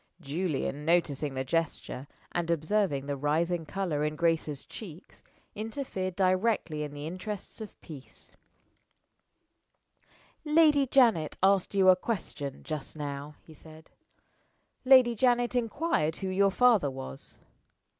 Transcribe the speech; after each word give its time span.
Julian, 0.19 0.83
noticing 0.83 1.35
the 1.35 1.43
gesture, 1.43 2.07
and 2.31 2.49
observing 2.49 3.05
the 3.05 3.15
rising 3.15 3.67
color 3.67 4.03
in 4.03 4.15
Grace's 4.15 4.65
cheeks, 4.65 5.23
interfered 5.53 6.15
directly 6.15 6.81
in 6.81 6.91
the 6.95 7.05
interests 7.05 7.61
of 7.61 7.79
peace 7.81 8.35
"Lady 10.43 10.87
Janet 10.87 11.37
asked 11.43 11.75
you 11.75 11.89
a 11.89 11.95
question 11.95 12.63
just 12.63 12.95
now," 12.97 13.35
he 13.43 13.53
said; 13.53 13.91
"Lady 14.85 15.13
Janet 15.13 15.53
inquired 15.53 16.15
who 16.15 16.29
your 16.29 16.49
father 16.49 16.89
was." 16.89 17.37